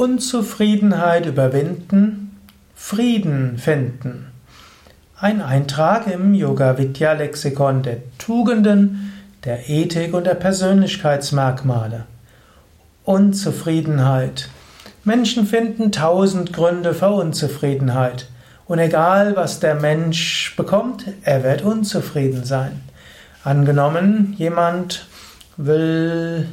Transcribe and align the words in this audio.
Unzufriedenheit 0.00 1.26
überwinden, 1.26 2.34
Frieden 2.74 3.58
finden. 3.58 4.28
Ein 5.18 5.42
Eintrag 5.42 6.06
im 6.06 6.32
Yoga 6.32 6.78
Vidya 6.78 7.12
Lexikon 7.12 7.82
der 7.82 7.98
Tugenden, 8.16 9.12
der 9.44 9.68
Ethik 9.68 10.14
und 10.14 10.24
der 10.24 10.36
Persönlichkeitsmerkmale. 10.36 12.06
Unzufriedenheit. 13.04 14.48
Menschen 15.04 15.46
finden 15.46 15.92
tausend 15.92 16.54
Gründe 16.54 16.94
für 16.94 17.10
Unzufriedenheit. 17.10 18.26
Und 18.64 18.78
egal, 18.78 19.36
was 19.36 19.60
der 19.60 19.74
Mensch 19.74 20.54
bekommt, 20.56 21.04
er 21.24 21.44
wird 21.44 21.60
unzufrieden 21.60 22.46
sein. 22.46 22.80
Angenommen, 23.44 24.34
jemand 24.38 25.06
will 25.58 26.46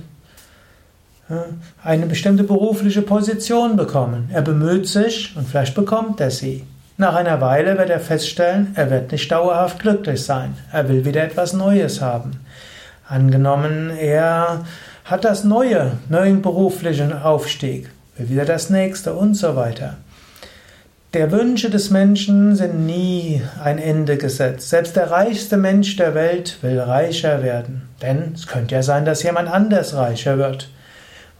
eine 1.84 2.06
bestimmte 2.06 2.44
berufliche 2.44 3.02
Position 3.02 3.76
bekommen. 3.76 4.30
Er 4.32 4.42
bemüht 4.42 4.88
sich 4.88 5.36
und 5.36 5.48
vielleicht 5.48 5.76
bekommt 5.76 6.22
er 6.22 6.32
sie. 6.32 6.64
Nach 6.98 7.16
einer 7.16 7.42
Weile 7.42 7.78
wird 7.78 7.90
er 7.90 8.00
feststellen, 8.00 8.72
er 8.76 8.90
wird 8.90 9.12
nicht 9.12 9.32
dauerhaft 9.32 9.80
glücklich 9.80 10.24
sein. 10.24 10.56
Er 10.72 10.90
will 10.90 11.06
wieder 11.06 11.24
etwas 11.24 11.54
Neues 11.54 12.02
haben. 12.02 12.40
Angenommen, 13.08 13.92
er 13.92 14.66
hat 15.06 15.24
das 15.24 15.44
Neue, 15.44 15.92
neuen 16.10 16.42
beruflichen 16.42 17.14
Aufstieg, 17.14 17.90
will 18.18 18.30
wieder 18.30 18.46
das 18.46 18.70
Nächste 18.70 19.14
und 19.14 19.36
so 19.36 19.56
weiter. 19.56 19.98
Der 21.14 21.32
Wünsche 21.32 21.70
des 21.70 21.90
Menschen 21.90 22.56
sind 22.56 22.86
nie 22.86 23.42
ein 23.64 23.78
Ende 23.80 24.18
gesetzt. 24.18 24.70
Selbst 24.70 24.96
der 24.96 25.10
reichste 25.10 25.56
Mensch 25.56 25.96
der 25.96 26.14
Welt 26.16 26.58
will 26.62 26.80
reicher 26.80 27.44
werden. 27.44 27.88
Denn 28.02 28.34
es 28.36 28.48
könnte 28.48 28.76
ja 28.76 28.84
sein, 28.84 29.06
dass 29.06 29.24
jemand 29.24 29.50
anders 29.50 29.94
reicher 29.96 30.38
wird. 30.38 30.70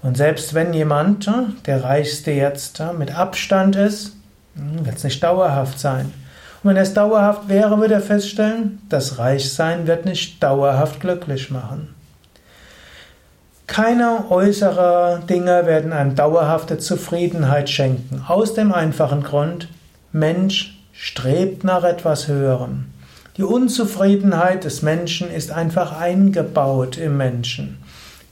Und 0.02 0.18
selbst 0.18 0.54
wenn 0.54 0.74
jemand, 0.74 1.28
äh, 1.28 1.32
der 1.66 1.84
Reichste 1.84 2.32
jetzt 2.32 2.80
äh, 2.80 2.94
mit 2.94 3.16
Abstand 3.16 3.76
ist, 3.76 4.14
hm, 4.56 4.86
wird 4.86 4.98
es 4.98 5.04
nicht 5.04 5.24
dauerhaft 5.24 5.80
sein. 5.80 6.14
Und 6.64 6.72
wenn 6.72 6.78
es 6.78 6.94
dauerhaft 6.94 7.50
wäre, 7.50 7.80
würde 7.80 7.96
er 7.96 8.02
feststellen, 8.02 8.80
das 8.90 9.20
Reichsein 9.20 9.88
wird 9.88 10.06
nicht 10.06 10.42
dauerhaft 10.42 11.00
glücklich 11.00 11.52
machen. 11.52 11.94
Keine 13.68 14.32
äußeren 14.32 15.28
Dinge 15.28 15.66
werden 15.66 15.92
einem 15.92 16.16
dauerhafte 16.16 16.78
Zufriedenheit 16.78 17.70
schenken. 17.70 18.24
Aus 18.28 18.54
dem 18.54 18.72
einfachen 18.72 19.24
Grund, 19.24 19.68
Mensch 20.14 20.80
strebt 20.94 21.64
nach 21.64 21.84
etwas 21.84 22.28
Höherem. 22.28 22.86
Die 23.36 23.44
Unzufriedenheit 23.44 24.64
des 24.64 24.82
Menschen 24.82 25.30
ist 25.30 25.52
einfach 25.52 26.00
eingebaut 26.00 26.98
im 26.98 27.18
Menschen. 27.18 27.78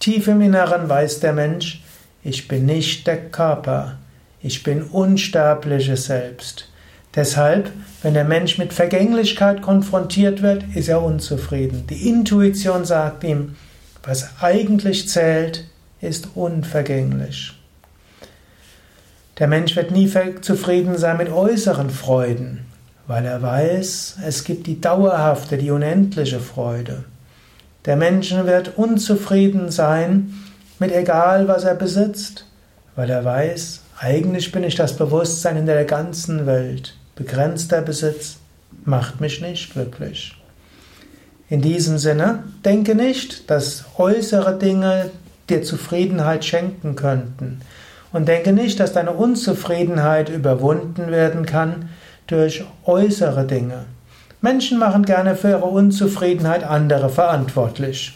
Tief 0.05 0.27
im 0.27 0.39
Inneren 0.39 0.87
weiß 0.87 1.19
der 1.21 1.33
Mensch, 1.33 1.81
ich 2.23 2.47
bin 2.47 2.67
nicht 2.67 3.07
der 3.07 3.17
Körper, 3.31 3.97
ich 4.39 4.61
bin 4.61 4.83
unsterbliches 4.83 6.05
Selbst. 6.05 6.69
Deshalb, 7.15 7.71
wenn 8.03 8.13
der 8.13 8.23
Mensch 8.23 8.59
mit 8.59 8.71
Vergänglichkeit 8.71 9.63
konfrontiert 9.63 10.43
wird, 10.43 10.63
ist 10.75 10.89
er 10.89 11.01
unzufrieden. 11.01 11.87
Die 11.89 12.07
Intuition 12.07 12.85
sagt 12.85 13.23
ihm, 13.23 13.55
was 14.03 14.29
eigentlich 14.39 15.09
zählt, 15.09 15.65
ist 16.01 16.27
unvergänglich. 16.35 17.53
Der 19.39 19.47
Mensch 19.47 19.75
wird 19.75 19.89
nie 19.89 20.07
zufrieden 20.41 20.99
sein 20.99 21.17
mit 21.17 21.31
äußeren 21.31 21.89
Freuden, 21.89 22.67
weil 23.07 23.25
er 23.25 23.41
weiß, 23.41 24.17
es 24.23 24.43
gibt 24.43 24.67
die 24.67 24.79
dauerhafte, 24.79 25.57
die 25.57 25.71
unendliche 25.71 26.39
Freude. 26.39 27.05
Der 27.85 27.95
Mensch 27.95 28.31
wird 28.31 28.77
unzufrieden 28.77 29.71
sein 29.71 30.33
mit 30.79 30.91
egal, 30.91 31.47
was 31.47 31.63
er 31.63 31.75
besitzt, 31.75 32.45
weil 32.95 33.09
er 33.09 33.23
weiß, 33.23 33.81
eigentlich 33.99 34.51
bin 34.51 34.63
ich 34.63 34.75
das 34.75 34.97
Bewusstsein 34.97 35.57
in 35.57 35.65
der 35.65 35.85
ganzen 35.85 36.45
Welt. 36.45 36.97
Begrenzter 37.15 37.81
Besitz 37.81 38.37
macht 38.83 39.21
mich 39.21 39.39
nicht 39.41 39.73
glücklich. 39.73 40.35
In 41.47 41.61
diesem 41.61 41.99
Sinne, 41.99 42.43
denke 42.65 42.95
nicht, 42.95 43.49
dass 43.51 43.85
äußere 43.97 44.57
Dinge 44.57 45.11
dir 45.49 45.61
Zufriedenheit 45.61 46.43
schenken 46.43 46.95
könnten. 46.95 47.61
Und 48.11 48.27
denke 48.27 48.51
nicht, 48.51 48.79
dass 48.79 48.93
deine 48.93 49.11
Unzufriedenheit 49.11 50.29
überwunden 50.29 51.11
werden 51.11 51.45
kann 51.45 51.89
durch 52.27 52.63
äußere 52.85 53.45
Dinge. 53.45 53.85
Menschen 54.45 54.77
machen 54.77 55.05
gerne 55.05 55.35
für 55.35 55.49
ihre 55.49 55.65
Unzufriedenheit 55.65 56.63
andere 56.63 57.09
verantwortlich. 57.09 58.15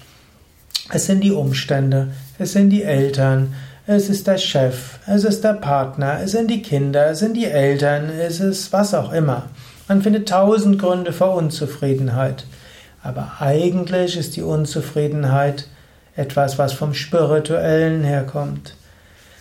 Es 0.94 1.08
sind 1.08 1.24
die 1.24 1.32
Umstände, 1.32 2.10
es 2.38 2.54
sind 2.54 2.70
die 2.70 2.84
Eltern, 2.84 3.56
es 3.88 4.10
ist 4.10 4.28
der 4.28 4.38
Chef, 4.38 5.00
es 5.08 5.24
ist 5.24 5.44
der 5.44 5.54
Partner, 5.54 6.20
es 6.24 6.34
sind 6.34 6.52
die 6.52 6.62
Kinder, 6.62 7.10
es 7.10 7.18
sind 7.18 7.34
die 7.34 7.46
Eltern, 7.46 8.12
es 8.12 8.40
ist 8.42 8.72
was 8.72 8.94
auch 8.94 9.12
immer. 9.12 9.48
Man 9.88 10.04
findet 10.04 10.30
tausend 10.30 10.78
Gründe 10.78 11.14
für 11.14 11.32
Unzufriedenheit. 11.32 12.46
Aber 13.02 13.32
eigentlich 13.40 14.16
ist 14.16 14.36
die 14.36 14.44
Unzufriedenheit 14.44 15.68
etwas, 16.16 16.60
was 16.60 16.74
vom 16.74 16.94
Spirituellen 16.94 18.04
herkommt. 18.04 18.76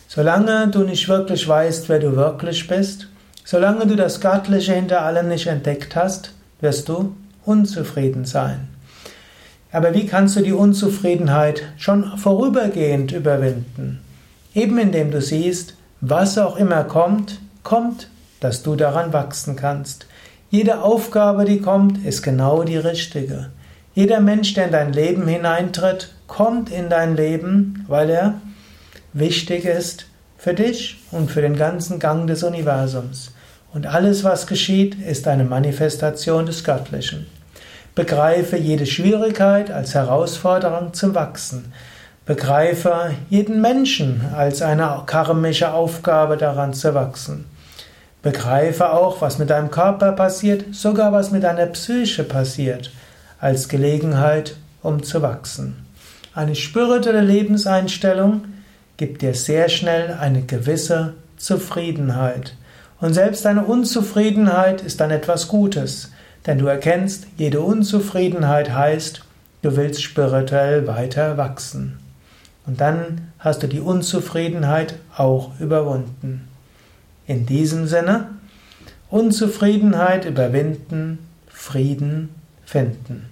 Solange 0.06 0.68
du 0.68 0.84
nicht 0.84 1.06
wirklich 1.06 1.46
weißt, 1.46 1.90
wer 1.90 1.98
du 1.98 2.16
wirklich 2.16 2.66
bist, 2.66 3.08
solange 3.44 3.86
du 3.86 3.94
das 3.94 4.22
Göttliche 4.22 4.72
hinter 4.72 5.02
allem 5.02 5.28
nicht 5.28 5.48
entdeckt 5.48 5.94
hast, 5.94 6.32
wirst 6.60 6.88
du 6.88 7.14
unzufrieden 7.44 8.24
sein. 8.24 8.68
Aber 9.70 9.94
wie 9.94 10.06
kannst 10.06 10.36
du 10.36 10.40
die 10.40 10.52
Unzufriedenheit 10.52 11.62
schon 11.76 12.16
vorübergehend 12.16 13.12
überwinden? 13.12 14.00
Eben 14.54 14.78
indem 14.78 15.10
du 15.10 15.20
siehst, 15.20 15.74
was 16.00 16.38
auch 16.38 16.56
immer 16.56 16.84
kommt, 16.84 17.40
kommt, 17.62 18.08
dass 18.40 18.62
du 18.62 18.76
daran 18.76 19.12
wachsen 19.12 19.56
kannst. 19.56 20.06
Jede 20.50 20.82
Aufgabe, 20.82 21.44
die 21.44 21.60
kommt, 21.60 22.04
ist 22.06 22.22
genau 22.22 22.62
die 22.62 22.78
richtige. 22.78 23.50
Jeder 23.94 24.20
Mensch, 24.20 24.54
der 24.54 24.66
in 24.66 24.72
dein 24.72 24.92
Leben 24.92 25.26
hineintritt, 25.26 26.14
kommt 26.26 26.70
in 26.70 26.88
dein 26.88 27.16
Leben, 27.16 27.84
weil 27.88 28.08
er 28.10 28.34
wichtig 29.12 29.64
ist 29.64 30.06
für 30.38 30.54
dich 30.54 30.98
und 31.10 31.30
für 31.30 31.42
den 31.42 31.56
ganzen 31.56 31.98
Gang 31.98 32.26
des 32.26 32.42
Universums. 32.42 33.32
Und 33.78 33.86
alles, 33.86 34.24
was 34.24 34.48
geschieht, 34.48 34.96
ist 35.00 35.28
eine 35.28 35.44
Manifestation 35.44 36.46
des 36.46 36.64
Göttlichen. 36.64 37.28
Begreife 37.94 38.56
jede 38.56 38.86
Schwierigkeit 38.86 39.70
als 39.70 39.94
Herausforderung 39.94 40.94
zum 40.94 41.14
Wachsen. 41.14 41.72
Begreife 42.26 43.12
jeden 43.30 43.60
Menschen 43.60 44.32
als 44.36 44.62
eine 44.62 45.04
karmische 45.06 45.72
Aufgabe 45.72 46.36
daran 46.36 46.74
zu 46.74 46.92
wachsen. 46.92 47.44
Begreife 48.20 48.90
auch, 48.90 49.20
was 49.20 49.38
mit 49.38 49.50
deinem 49.50 49.70
Körper 49.70 50.10
passiert, 50.10 50.74
sogar 50.74 51.12
was 51.12 51.30
mit 51.30 51.44
deiner 51.44 51.66
Psyche 51.66 52.24
passiert, 52.24 52.90
als 53.38 53.68
Gelegenheit, 53.68 54.56
um 54.82 55.04
zu 55.04 55.22
wachsen. 55.22 55.86
Eine 56.34 56.56
spirituelle 56.56 57.20
Lebenseinstellung 57.20 58.42
gibt 58.96 59.22
dir 59.22 59.34
sehr 59.34 59.68
schnell 59.68 60.18
eine 60.20 60.42
gewisse 60.42 61.14
Zufriedenheit. 61.36 62.54
Und 63.00 63.14
selbst 63.14 63.44
deine 63.44 63.64
Unzufriedenheit 63.64 64.82
ist 64.82 65.00
dann 65.00 65.10
etwas 65.10 65.48
Gutes, 65.48 66.12
denn 66.46 66.58
du 66.58 66.66
erkennst, 66.66 67.26
jede 67.36 67.60
Unzufriedenheit 67.60 68.72
heißt, 68.72 69.22
du 69.62 69.76
willst 69.76 70.02
spirituell 70.02 70.86
weiter 70.86 71.36
wachsen. 71.36 71.98
Und 72.66 72.80
dann 72.80 73.32
hast 73.38 73.62
du 73.62 73.66
die 73.66 73.80
Unzufriedenheit 73.80 74.96
auch 75.16 75.58
überwunden. 75.60 76.48
In 77.26 77.46
diesem 77.46 77.86
Sinne, 77.86 78.28
Unzufriedenheit 79.10 80.24
überwinden, 80.24 81.18
Frieden 81.48 82.30
finden. 82.64 83.26